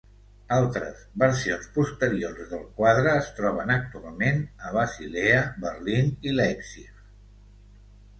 Altres 0.53 1.01
versions 1.23 1.65
posteriors 1.73 2.47
del 2.53 2.63
quadre 2.79 3.11
es 3.17 3.29
troben 3.39 3.73
actualment 3.75 4.41
a 4.69 4.73
Basilea, 4.79 5.43
Berlín 5.67 6.09
i 6.31 6.35
Leipzig. 6.39 7.05